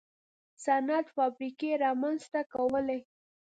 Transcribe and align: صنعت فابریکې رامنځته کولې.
صنعت 0.63 1.07
فابریکې 1.15 1.71
رامنځته 1.85 2.41
کولې. 2.53 2.99